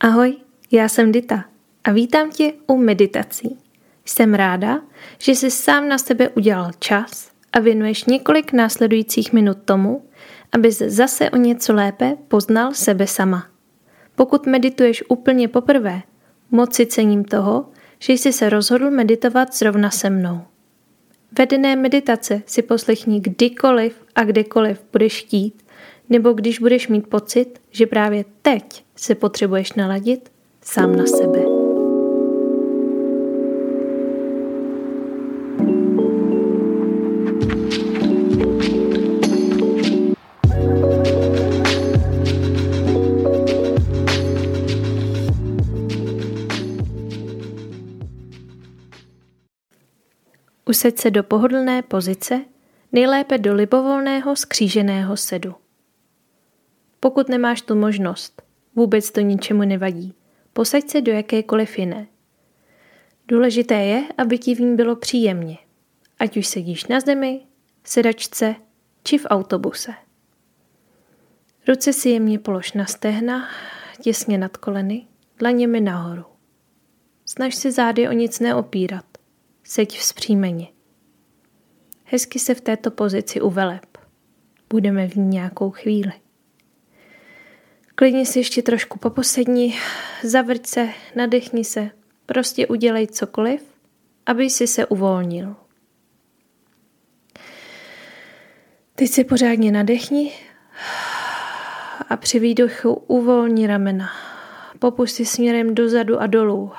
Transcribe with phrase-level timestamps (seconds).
[0.00, 0.36] Ahoj,
[0.70, 1.44] já jsem Dita
[1.84, 3.58] a vítám tě u meditací.
[4.04, 4.82] Jsem ráda,
[5.18, 10.04] že jsi sám na sebe udělal čas a věnuješ několik následujících minut tomu,
[10.52, 13.46] abys zase o něco lépe poznal sebe sama.
[14.14, 16.02] Pokud medituješ úplně poprvé,
[16.50, 17.68] moc si cením toho,
[17.98, 20.40] že jsi se rozhodl meditovat zrovna se mnou.
[21.38, 25.62] Vedené meditace si poslechni kdykoliv a kdekoliv budeš chtít,
[26.08, 30.32] nebo když budeš mít pocit, že právě teď se potřebuješ naladit
[30.62, 31.38] sám na sebe.
[50.68, 52.40] Usaď se do pohodlné pozice,
[52.92, 55.67] nejlépe do libovolného skříženého sedu.
[57.00, 58.42] Pokud nemáš tu možnost,
[58.74, 60.14] vůbec to ničemu nevadí.
[60.52, 62.06] Posaď se do jakékoliv jiné.
[63.28, 65.58] Důležité je, aby ti v ní bylo příjemně.
[66.18, 67.40] Ať už sedíš na zemi,
[67.84, 68.54] sedačce
[69.04, 69.94] či v autobuse.
[71.68, 73.48] Ruce si jemně polož na stehna,
[74.02, 75.06] těsně nad koleny,
[75.38, 76.24] dlaněmi nahoru.
[77.26, 79.04] Snaž se zády o nic neopírat.
[79.64, 80.68] Seď vzpřímeně.
[82.04, 83.98] Hezky se v této pozici uveleb.
[84.70, 86.12] Budeme v ní nějakou chvíli.
[87.98, 89.78] Klidně si ještě trošku poposedni,
[90.22, 91.90] zavrť se, nadechni se,
[92.26, 93.62] prostě udělej cokoliv,
[94.26, 95.56] aby si se uvolnil.
[98.94, 100.32] Teď si pořádně nadechni
[102.08, 104.10] a při výdechu uvolni ramena.
[104.78, 106.72] Popusti směrem dozadu a dolů.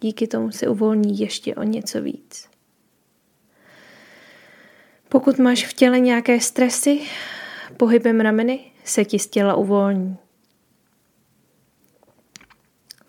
[0.00, 2.48] Díky tomu se uvolní ještě o něco víc.
[5.08, 7.00] Pokud máš v těle nějaké stresy,
[7.76, 10.21] pohybem rameny se ti z těla uvolní.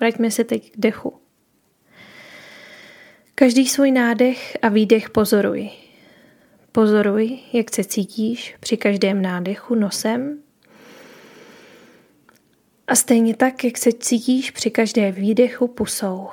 [0.03, 1.13] Vraťme se teď k dechu.
[3.35, 5.69] Každý svůj nádech a výdech pozoruj.
[6.71, 10.39] Pozoruj, jak se cítíš při každém nádechu nosem
[12.87, 16.27] a stejně tak, jak se cítíš při každé výdechu pusou.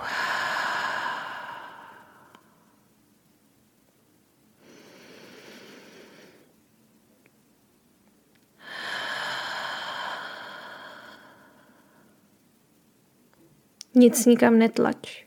[13.94, 15.24] Nic nikam netlač.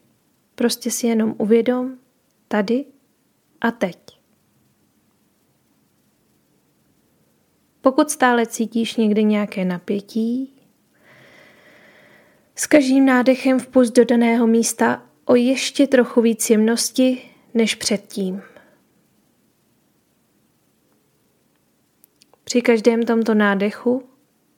[0.55, 1.97] Prostě si jenom uvědom
[2.47, 2.85] tady
[3.61, 3.97] a teď.
[7.81, 10.53] Pokud stále cítíš někde nějaké napětí,
[12.55, 17.21] s každým nádechem vpust do daného místa o ještě trochu víc jemnosti
[17.53, 18.41] než předtím.
[22.43, 24.03] Při každém tomto nádechu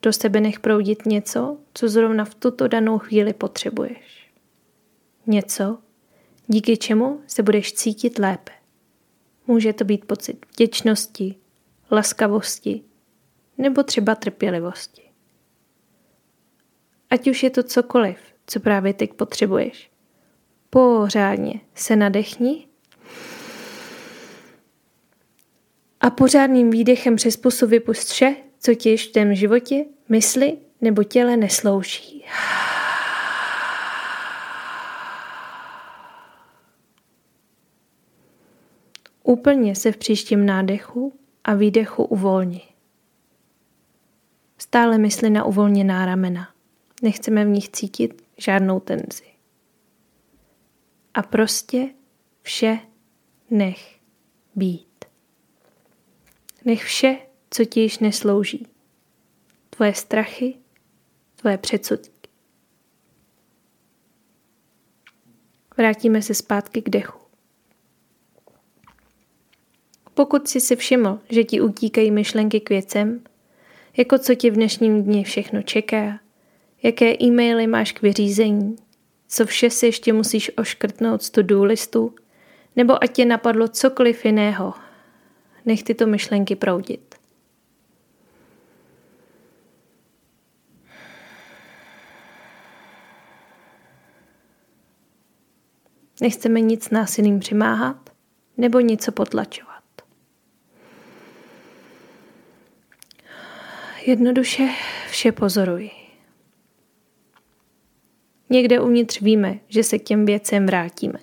[0.06, 4.30] do sebe nech proudit něco, co zrovna v tuto danou chvíli potřebuješ.
[5.26, 5.78] Něco,
[6.46, 8.52] díky čemu se budeš cítit lépe.
[9.46, 11.34] Může to být pocit vděčnosti,
[11.90, 12.82] laskavosti
[13.58, 15.02] nebo třeba trpělivosti.
[17.10, 19.90] Ať už je to cokoliv, co právě teď potřebuješ.
[20.70, 22.66] Pořádně se nadechni
[26.00, 31.36] a pořádným výdechem přes pusu vypust vše, co ti v tém životě, mysli nebo těle
[31.36, 32.24] neslouží.
[39.22, 42.62] Úplně se v příštím nádechu a výdechu uvolni.
[44.58, 46.48] Stále mysli na uvolněná ramena.
[47.02, 49.26] Nechceme v nich cítit žádnou tenzi.
[51.14, 51.88] A prostě
[52.42, 52.78] vše
[53.50, 54.00] nech
[54.54, 55.04] být.
[56.64, 57.25] Nech vše
[57.56, 58.66] co ti již neslouží.
[59.70, 60.54] Tvoje strachy,
[61.36, 62.28] tvoje předsudky.
[65.76, 67.18] Vrátíme se zpátky k dechu.
[70.14, 73.24] Pokud jsi si všiml, že ti utíkají myšlenky k věcem,
[73.96, 76.20] jako co ti v dnešním dni všechno čeká,
[76.82, 78.76] jaké e-maily máš k vyřízení,
[79.28, 82.14] co vše si ještě musíš oškrtnout z to-do listu,
[82.76, 84.74] nebo ať tě napadlo cokoliv jiného,
[85.64, 87.16] nech tyto myšlenky proudit.
[96.20, 98.10] Nechceme nic násilím přimáhat
[98.56, 99.82] nebo něco potlačovat.
[104.06, 104.68] Jednoduše
[105.10, 105.90] vše pozoruj.
[108.50, 111.18] Někde uvnitř víme, že se k těm věcem vrátíme.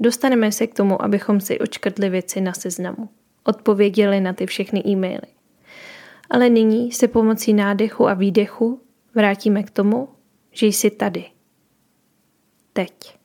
[0.00, 3.08] Dostaneme se k tomu, abychom si očkrtli věci na seznamu.
[3.44, 5.28] Odpověděli na ty všechny e-maily.
[6.30, 8.80] Ale nyní se pomocí nádechu a výdechu
[9.14, 10.08] vrátíme k tomu,
[10.52, 11.24] že jsi tady.
[12.72, 13.18] Teď.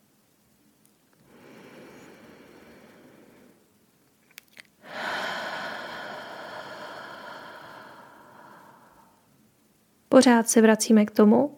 [10.20, 11.58] Pořád se vracíme k tomu,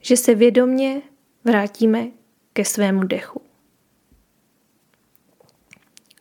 [0.00, 1.02] že se vědomně
[1.44, 2.06] vrátíme
[2.52, 3.40] ke svému dechu.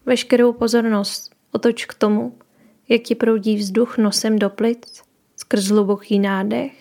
[0.06, 2.38] Veškerou pozornost otoč k tomu,
[2.90, 5.04] jak ti proudí vzduch nosem do plic
[5.36, 6.74] skrz hluboký nádech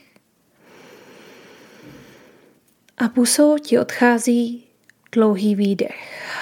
[2.99, 4.69] a pusou ti odchází
[5.13, 6.40] dlouhý výdech.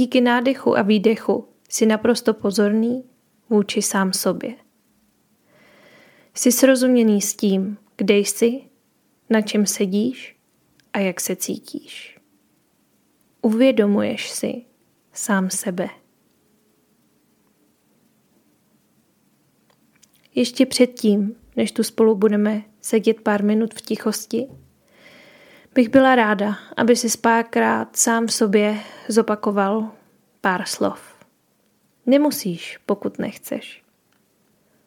[0.00, 3.04] Díky nádechu a výdechu jsi naprosto pozorný
[3.50, 4.54] vůči sám sobě.
[6.34, 8.60] Jsi srozuměný s tím, kde jsi,
[9.30, 10.36] na čem sedíš
[10.92, 12.18] a jak se cítíš.
[13.42, 14.64] Uvědomuješ si
[15.12, 15.88] sám sebe.
[20.34, 24.48] Ještě předtím, než tu spolu budeme sedět pár minut v tichosti,
[25.80, 29.90] bych byla ráda, aby si párkrát sám sobě zopakoval
[30.40, 31.00] pár slov.
[32.06, 33.82] Nemusíš, pokud nechceš.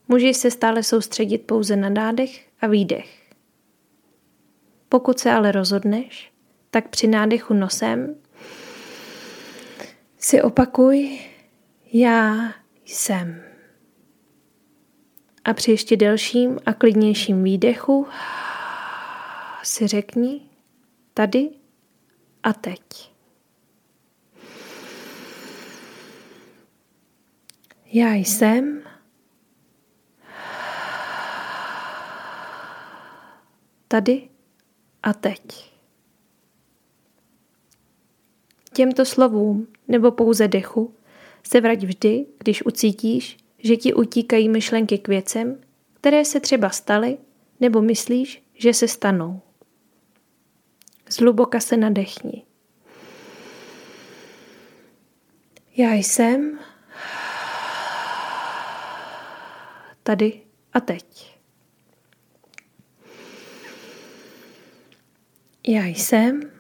[0.08, 3.34] Můžeš se stále soustředit pouze na nádech a výdech.
[4.90, 6.32] Pokud se ale rozhodneš,
[6.70, 8.16] tak při nádechu nosem
[10.18, 11.20] si opakuj
[11.94, 12.54] já
[12.86, 13.42] jsem.
[15.46, 18.08] A při ještě delším a klidnějším výdechu
[19.64, 20.53] si řekni
[21.14, 21.50] tady
[22.44, 22.82] a teď.
[27.86, 28.82] Já jsem
[33.88, 34.30] tady
[35.04, 35.74] a teď.
[38.74, 40.94] Těmto slovům nebo pouze dechu
[41.44, 45.62] se vrať vždy, když ucítíš, že ti utíkají myšlenky k věcem,
[45.94, 47.18] které se třeba staly
[47.60, 49.42] nebo myslíš, že se stanou.
[51.10, 52.46] Zluboka se nadechni.
[55.78, 56.60] Já jsem
[60.04, 60.42] tady
[60.74, 61.40] a teď.
[65.68, 66.52] Já jsem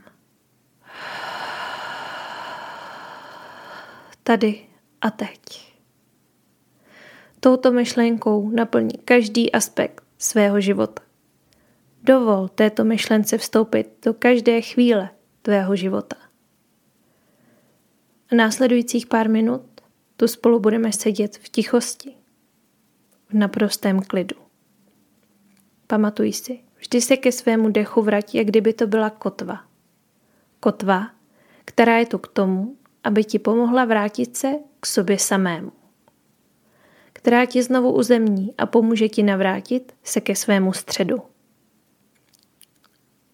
[4.23, 4.67] tady
[5.01, 5.73] a teď.
[7.39, 11.03] Touto myšlenkou naplní každý aspekt svého života.
[12.05, 15.09] Dovol této myšlence vstoupit do každé chvíle
[15.41, 16.15] tvého života.
[18.31, 19.61] A následujících pár minut
[20.17, 22.15] tu spolu budeme sedět v tichosti,
[23.29, 24.35] v naprostém klidu.
[25.87, 29.63] Pamatuj si, vždy se ke svému dechu vrať, jak kdyby to byla kotva.
[30.59, 31.11] Kotva,
[31.65, 35.71] která je tu k tomu, aby ti pomohla vrátit se k sobě samému.
[37.13, 41.32] Která ti znovu uzemní a pomůže ti navrátit se ke svému středu.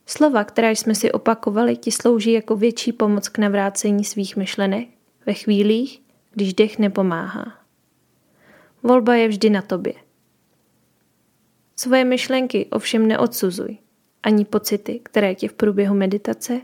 [0.09, 4.89] Slova, která jsme si opakovali, ti slouží jako větší pomoc k navrácení svých myšlenek
[5.25, 6.01] ve chvílích,
[6.31, 7.59] když dech nepomáhá.
[8.83, 9.93] Volba je vždy na tobě.
[11.75, 13.77] Svoje myšlenky ovšem neodsuzuj,
[14.23, 16.61] ani pocity, které tě v průběhu meditace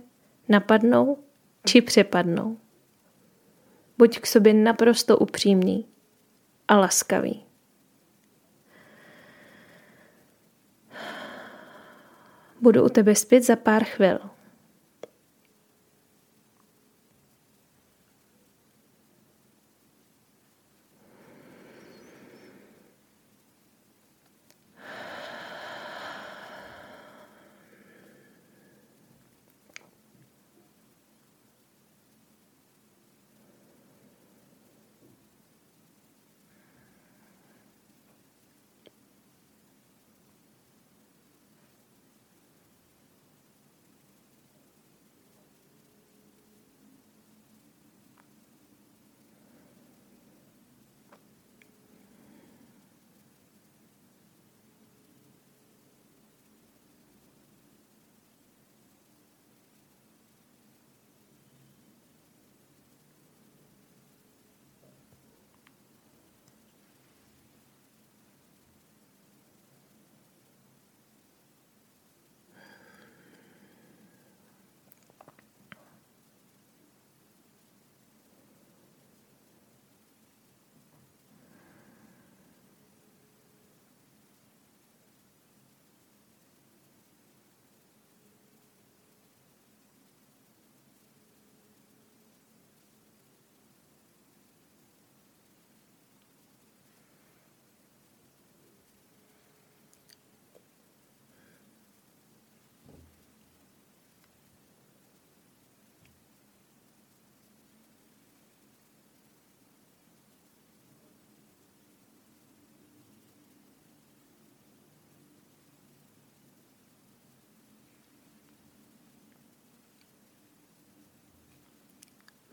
[0.50, 1.18] napadnou
[1.66, 2.57] či přepadnou.
[3.97, 5.85] Buď k sobě naprosto upřímný
[6.68, 7.44] a laskavý.
[12.62, 14.19] Budu u tebe zpět za pár chvil.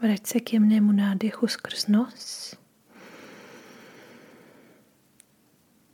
[0.02, 2.54] Vrať se k jemnému nádechu skrz nos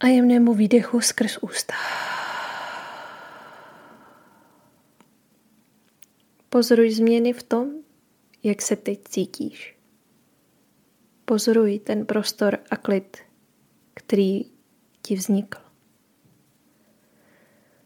[0.01, 1.75] a jemnému výdechu skrz ústa.
[6.49, 7.71] Pozoruj změny v tom,
[8.43, 9.77] jak se teď cítíš.
[11.25, 13.17] Pozoruj ten prostor a klid,
[13.95, 14.45] který
[15.03, 15.59] ti vznikl.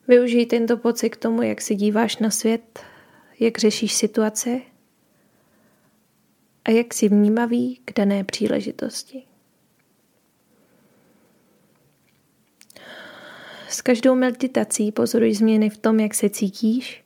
[0.08, 2.80] Využij tento pocit k tomu, jak se díváš na svět,
[3.40, 4.71] jak řešíš situace
[6.64, 9.22] a jak jsi vnímavý k dané příležitosti.
[13.68, 17.04] S každou meditací pozoruj změny v tom, jak se cítíš.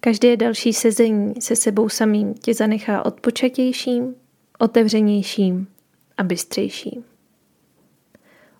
[0.00, 4.14] Každé další sezení se sebou samým tě zanechá odpočatějším,
[4.58, 5.68] otevřenějším
[6.16, 7.04] a bystřejším.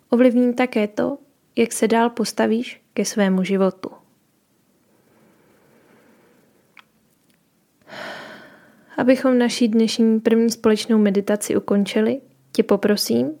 [0.09, 1.17] Ovlivní také to,
[1.55, 4.04] jak se dál postavíš ke svému životu.
[8.97, 12.21] Abychom naší dnešní první společnou meditaci ukončili,
[12.51, 13.31] tě poprosím,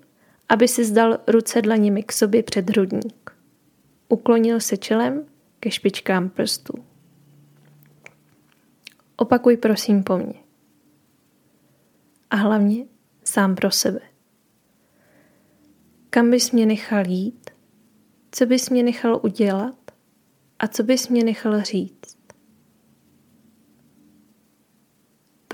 [0.49, 3.31] aby si zdal ruce dlaněmi k sobě před hrudník.
[4.09, 5.25] Uklonil se čelem
[5.59, 6.73] ke špičkám prstů.
[9.15, 10.33] Opakuj prosím po mně.
[12.29, 12.85] A hlavně
[13.23, 13.99] sám pro sebe.
[16.09, 17.49] Kam bys mě nechal jít?
[18.31, 19.75] Co bys mě nechal udělat?
[20.59, 22.17] A co bys mě nechal říct?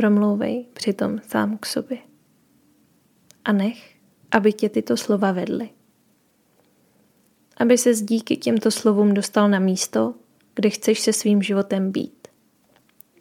[0.01, 1.97] Promlouvej přitom sám k sobě.
[3.45, 3.95] A nech,
[4.31, 5.69] aby tě tyto slova vedly
[7.61, 10.13] aby se díky těmto slovům dostal na místo,
[10.55, 12.27] kde chceš se svým životem být.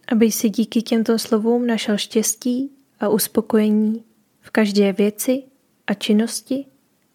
[0.07, 4.03] Aby si díky těmto slovům našel štěstí a uspokojení
[4.39, 5.43] v každé věci
[5.87, 6.65] a činnosti,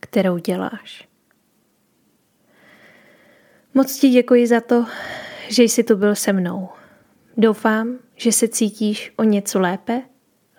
[0.01, 1.09] kterou děláš.
[3.75, 4.87] Moc ti děkuji za to,
[5.49, 6.69] že jsi tu byl se mnou.
[7.39, 10.03] Doufám, že se cítíš o něco lépe,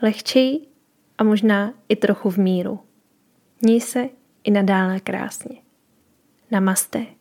[0.01, 0.67] lehčeji
[1.17, 2.79] a možná i trochu v míru.
[3.61, 4.09] Měj se
[4.43, 5.61] i nadále krásně.
[6.51, 7.16] Namaste.